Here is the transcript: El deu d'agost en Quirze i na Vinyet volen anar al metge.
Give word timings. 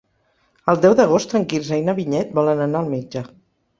El 0.73 0.79
deu 0.85 0.95
d'agost 1.01 1.35
en 1.41 1.45
Quirze 1.51 1.79
i 1.81 1.85
na 1.91 1.97
Vinyet 2.03 2.33
volen 2.41 2.65
anar 2.67 2.83
al 2.85 2.91
metge. 2.99 3.23